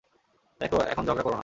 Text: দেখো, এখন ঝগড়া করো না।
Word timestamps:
দেখো, 0.61 0.77
এখন 0.91 1.03
ঝগড়া 1.05 1.23
করো 1.23 1.35
না। 1.35 1.39